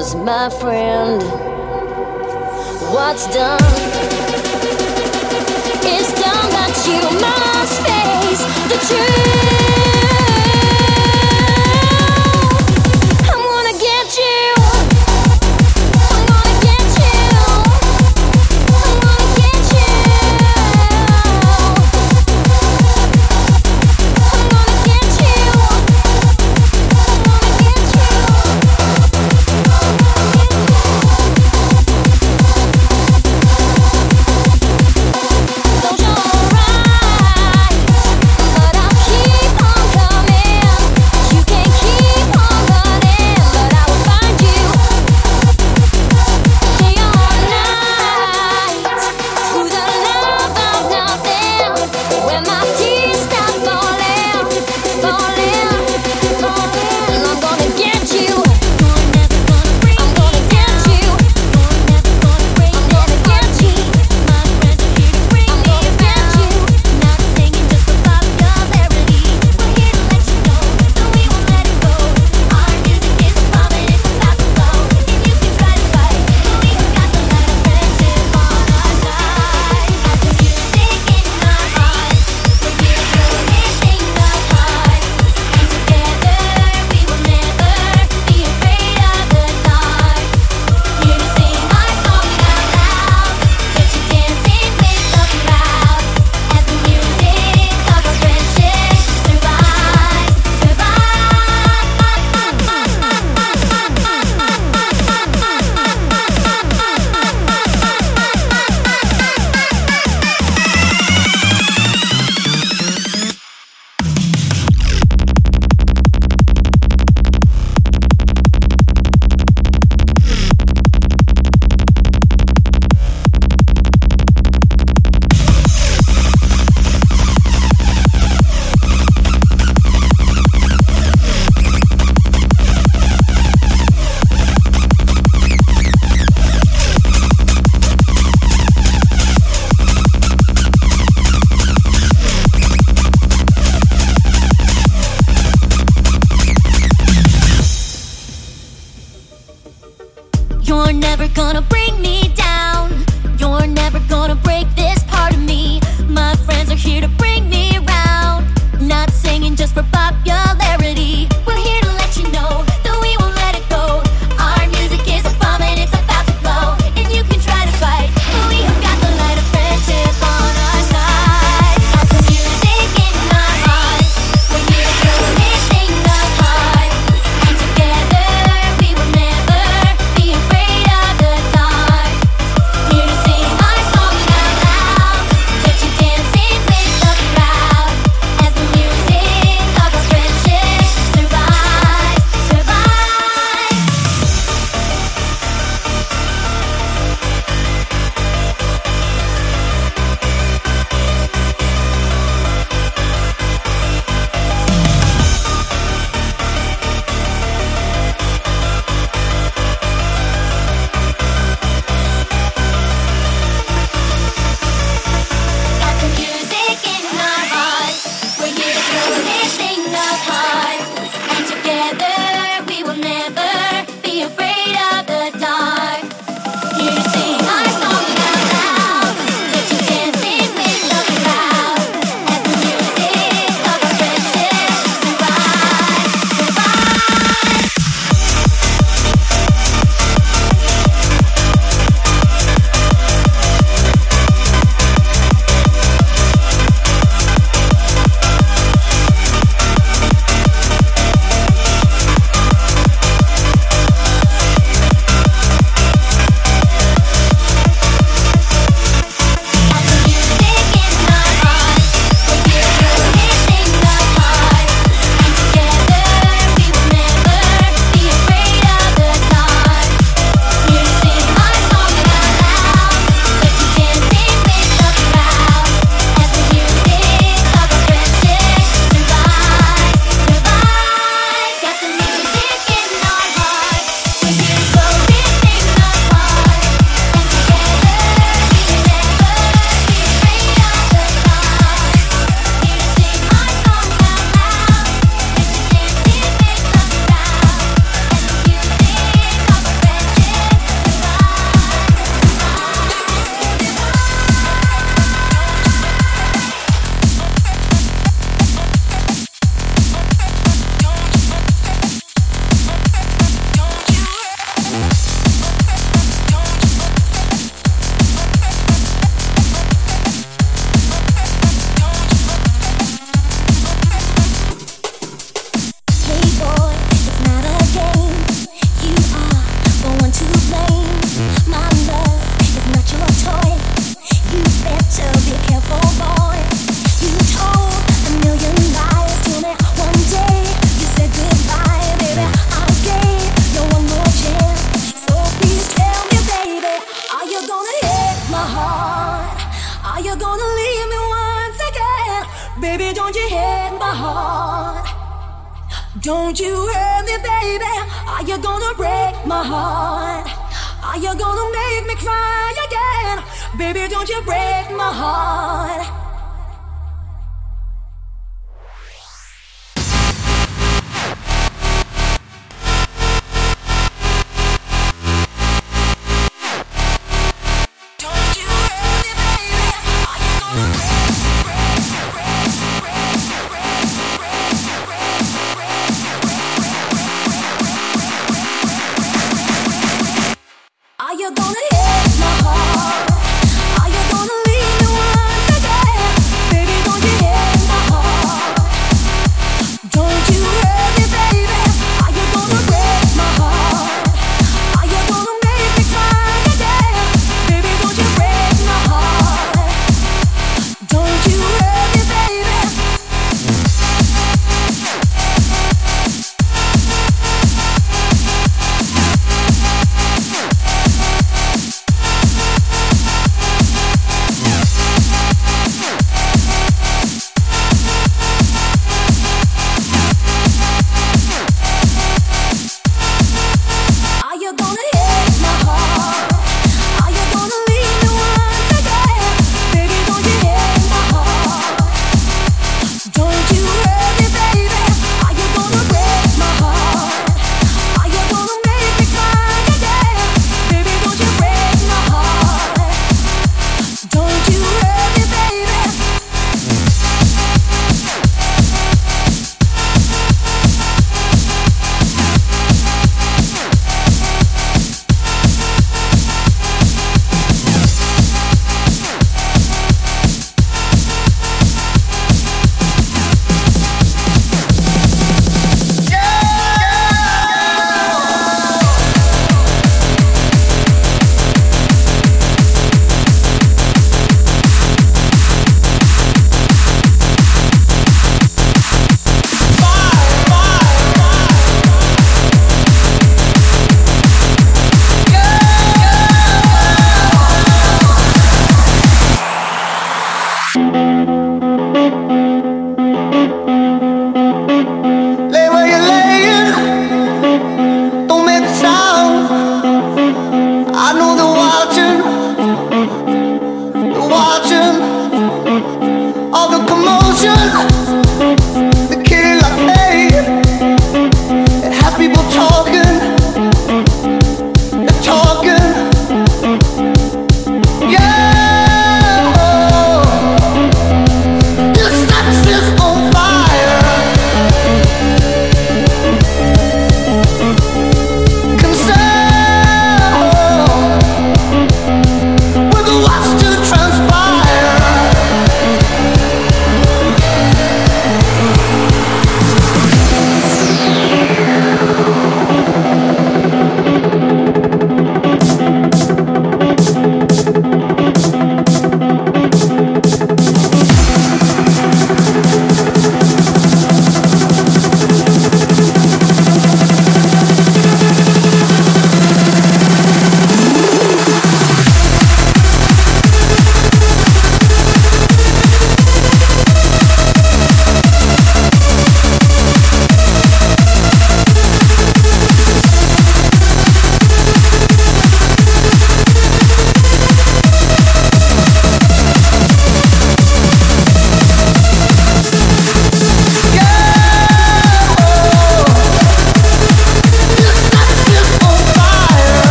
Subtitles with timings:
[0.00, 1.22] was my friend.
[2.90, 3.60] What's done
[5.84, 9.59] is done that you must face the truth.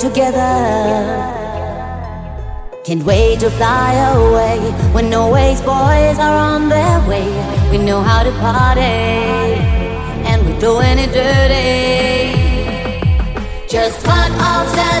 [0.00, 0.50] together.
[2.84, 4.58] Can't wait to fly away
[4.94, 7.28] when always boys are on their way.
[7.70, 12.32] We know how to party and we're doing it dirty.
[13.68, 14.99] Just one of the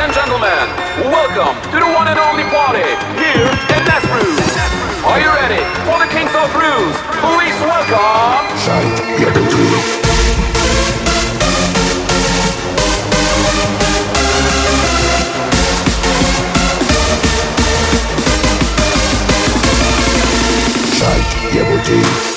[0.00, 0.66] and gentlemen,
[1.12, 2.88] welcome to the one and only party
[3.20, 3.44] here
[3.76, 4.40] in Nesbruce.
[5.04, 6.96] Are you ready for the Kings of Blues?
[7.20, 8.40] Please welcome...
[8.56, 8.88] Sight
[9.20, 9.60] Yakutu.
[21.52, 22.29] Yakutu.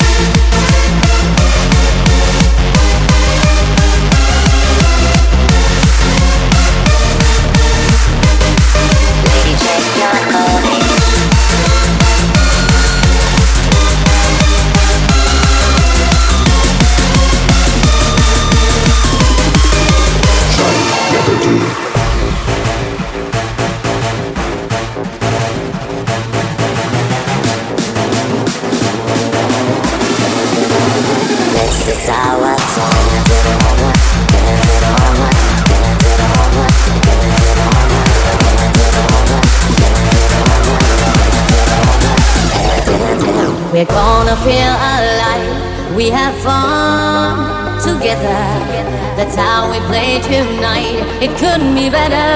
[44.23, 45.95] wanna feel alive.
[45.95, 47.35] We have fun
[47.83, 48.39] together.
[49.19, 51.03] That's how we play tonight.
[51.19, 52.31] It couldn't be better.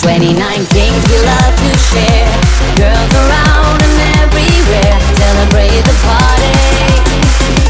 [0.00, 2.32] 29 kings we love to share.
[2.80, 4.96] Girls around and everywhere.
[5.20, 6.56] Celebrate the party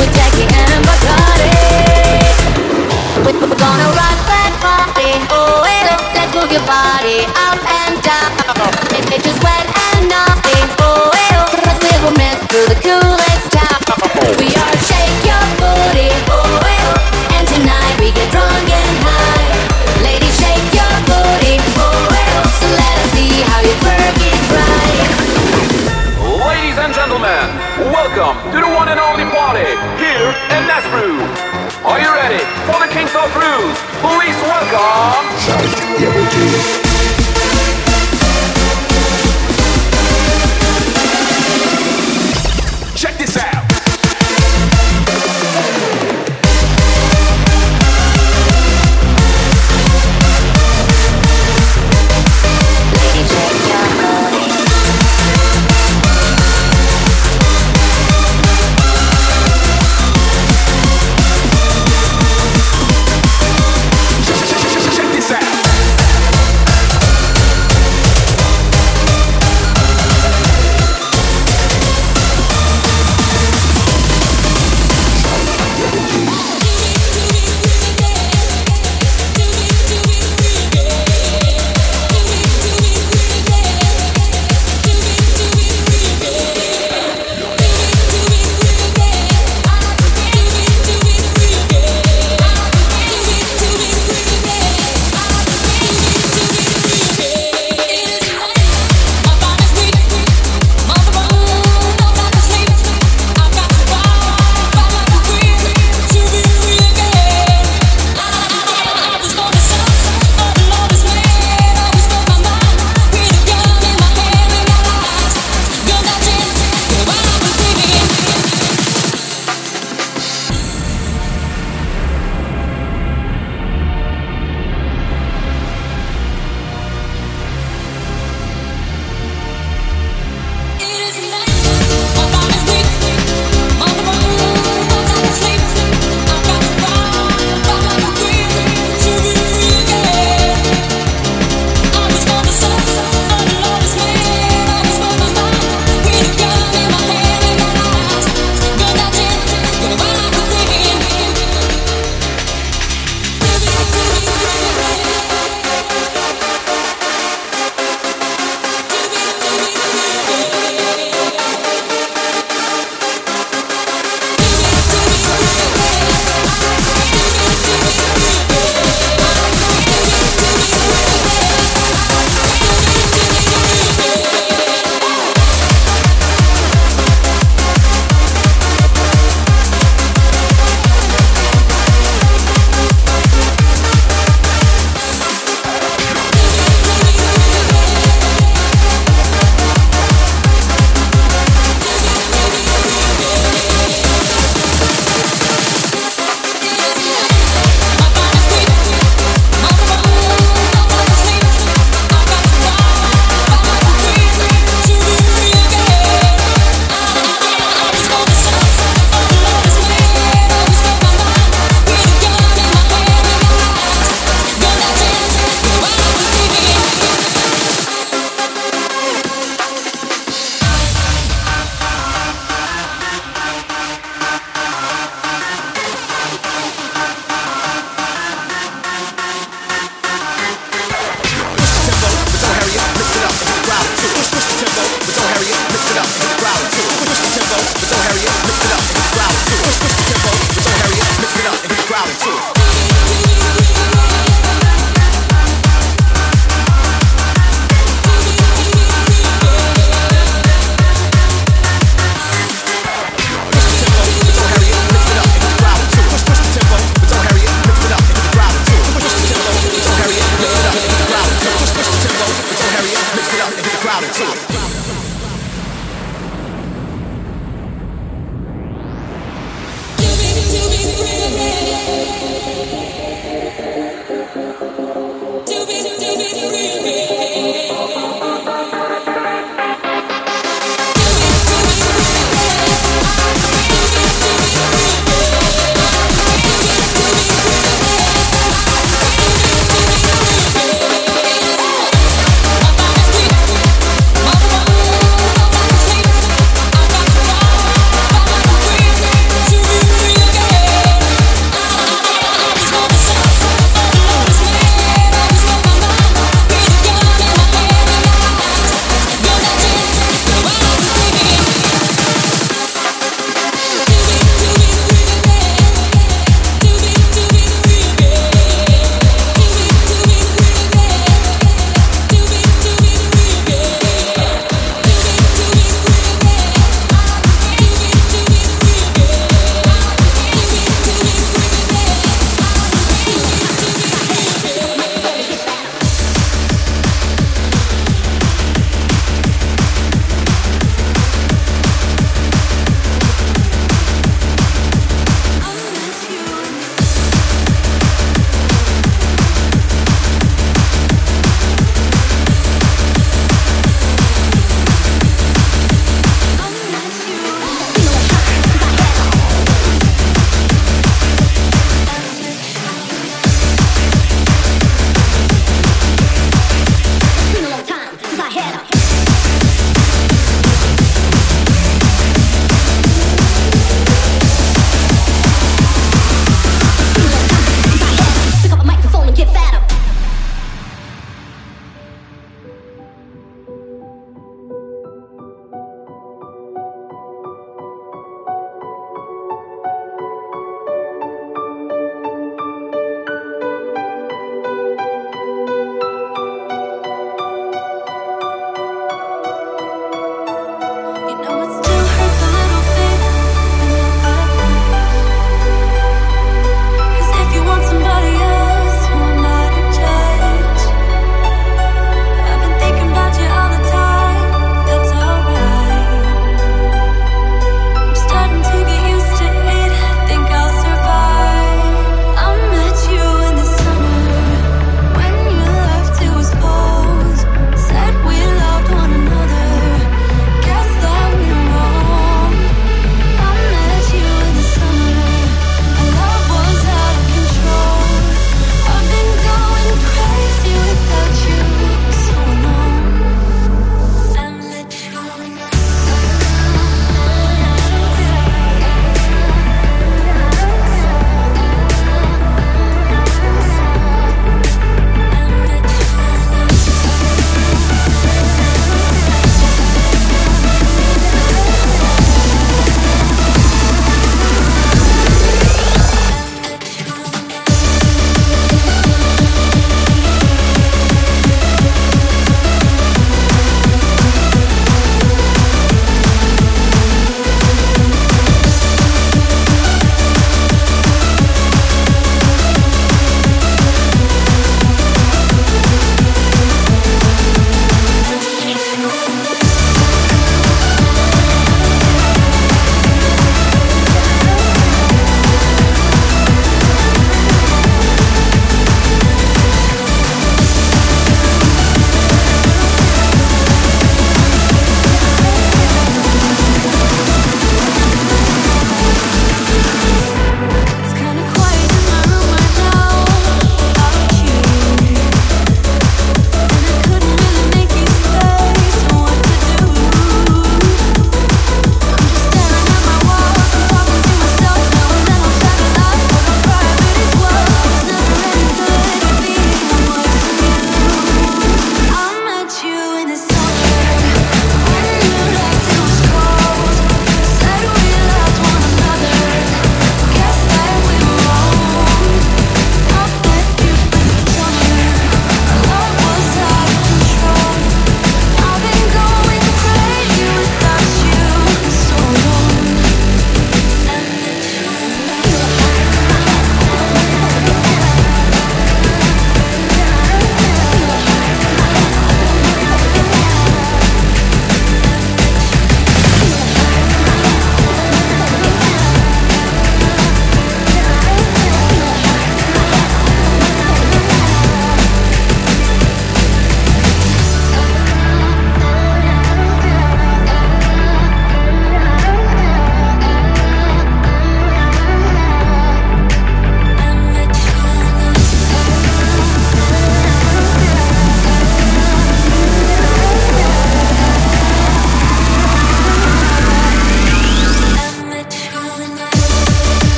[0.00, 1.52] with Jackie and Bacardi.
[3.28, 5.12] We're gonna rock that party.
[5.36, 8.32] Oh, wait up, let's move your body up and down.
[9.12, 10.66] It's just wet and nothing.
[10.80, 11.21] Oh,
[12.52, 13.80] through the coolest town.
[14.36, 16.12] We are shake your booty.
[16.28, 20.04] Oh, hey, oh, and tonight we get drunk and high.
[20.04, 21.56] Ladies, shake your booty.
[21.80, 25.08] Oh, hey, oh, so let us see how you work it right.
[26.44, 27.56] Ladies and gentlemen,
[27.88, 31.24] welcome to the one and only party here in Nesbru.
[31.88, 33.80] Are you ready for the Kings of Cruise?
[34.04, 35.24] Please welcome.
[35.40, 36.91] Check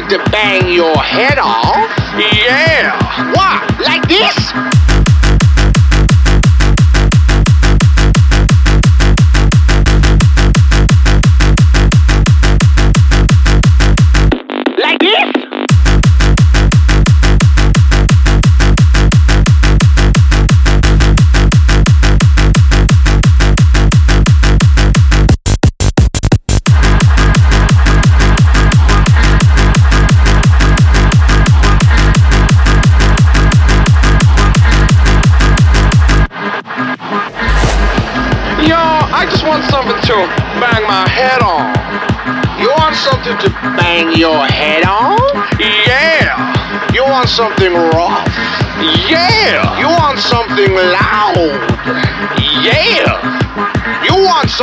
[0.00, 0.33] want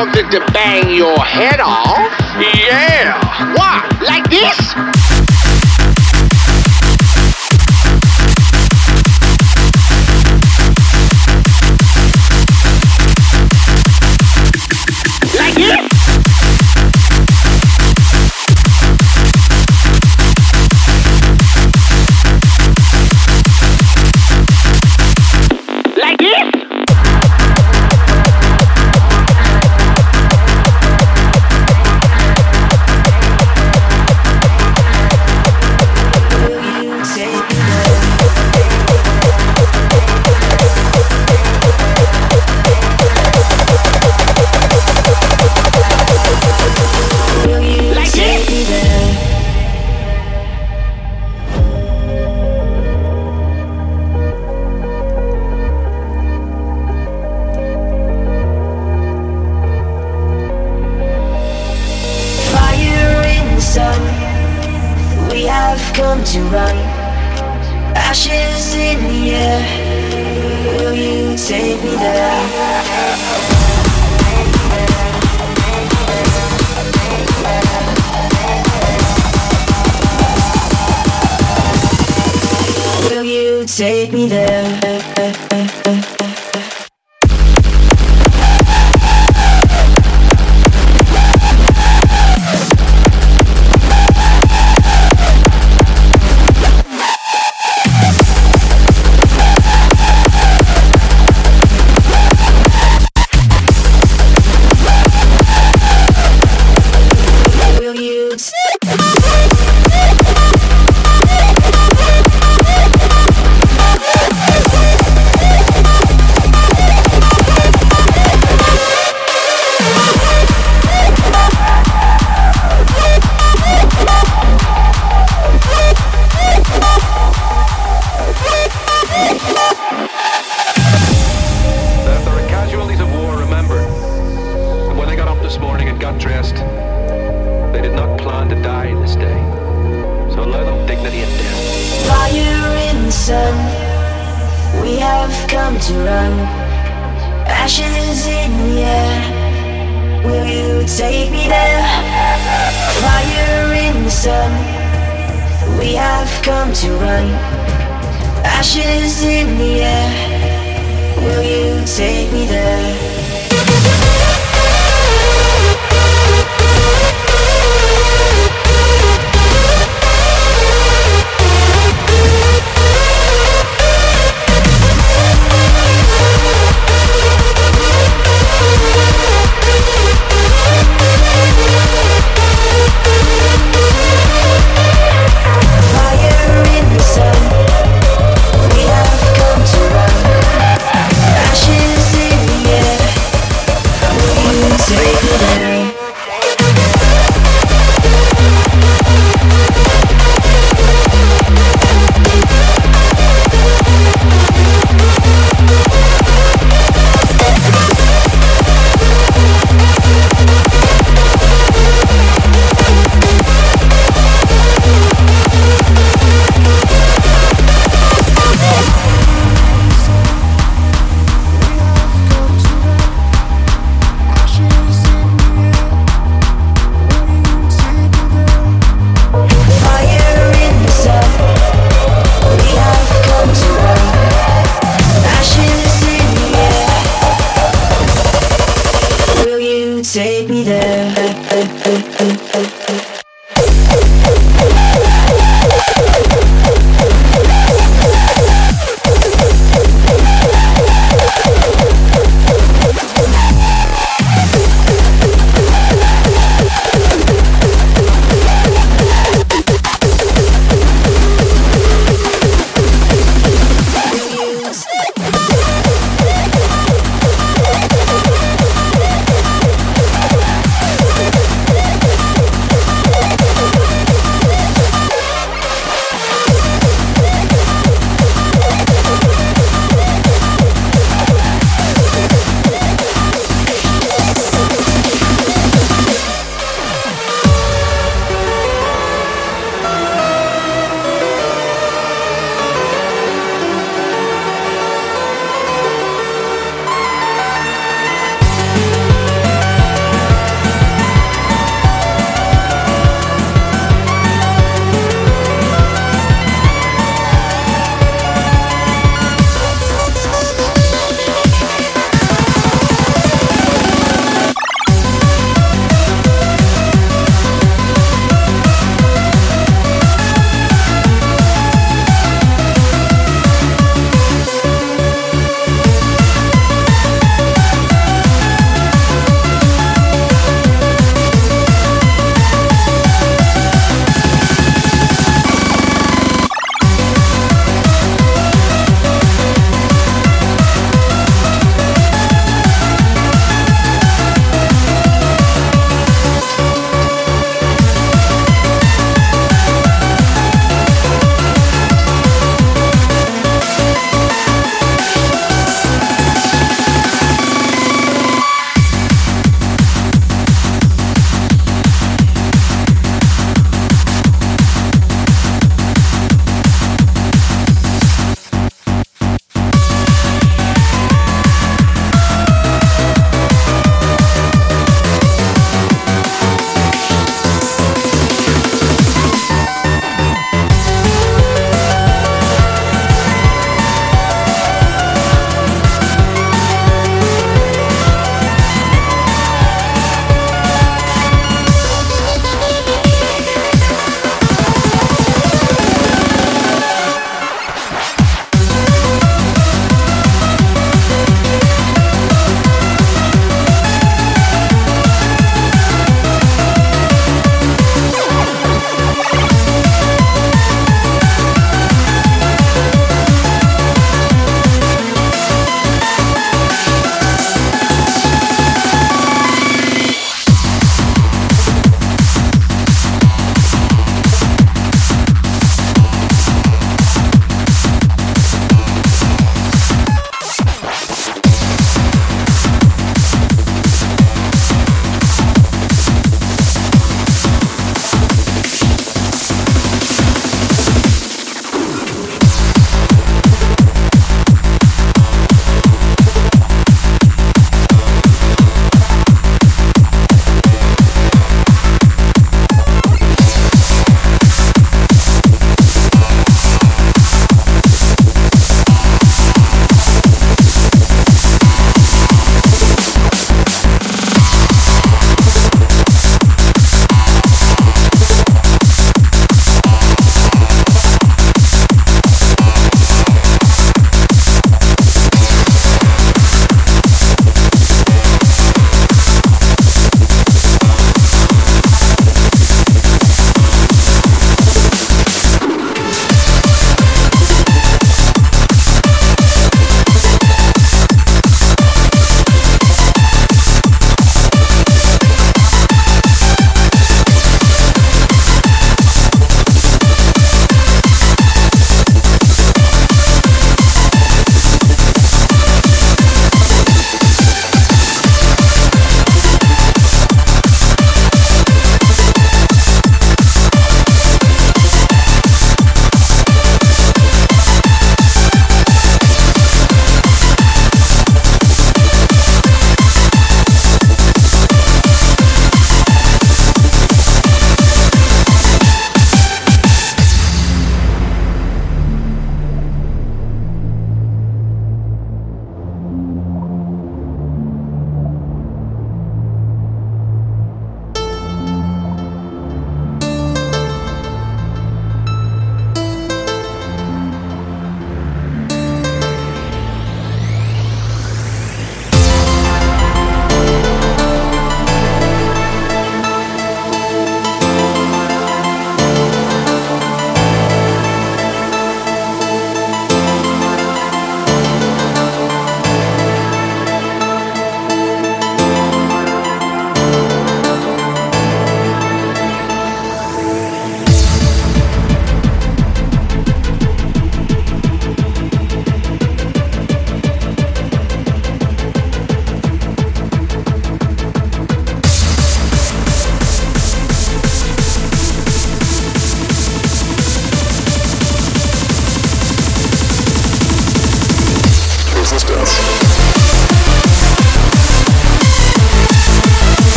[0.00, 2.19] something to bang your head on?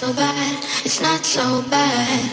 [0.00, 0.64] So bad.
[0.82, 2.29] It's not so bad.